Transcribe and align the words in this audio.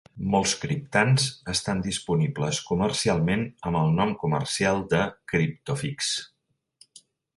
Molts 0.35 0.51
criptands 0.61 1.25
estan 1.51 1.83
disponibles 1.87 2.61
comercialment 2.69 3.43
amb 3.71 3.81
el 3.83 3.93
nom 3.99 4.15
comercial 4.25 4.83
de 4.95 5.03
Kryptofix. 5.33 6.11